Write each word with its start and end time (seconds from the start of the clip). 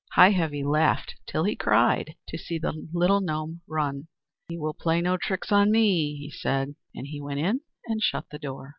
Heigh 0.13 0.31
Heavy 0.31 0.63
laughed 0.63 1.13
till 1.27 1.43
he 1.43 1.55
cried 1.55 2.15
to 2.29 2.35
see 2.35 2.57
the 2.57 2.89
little 2.91 3.21
gnome 3.21 3.61
run. 3.67 4.07
"He 4.49 4.57
will 4.57 4.73
play 4.73 4.99
no 4.99 5.15
tricks 5.15 5.51
on 5.51 5.69
me!" 5.69 6.31
said 6.31 6.69
he. 6.91 6.97
And 6.99 7.05
he 7.09 7.21
went 7.21 7.39
in 7.39 7.61
and 7.85 8.01
shut 8.01 8.25
the 8.31 8.39
door. 8.39 8.69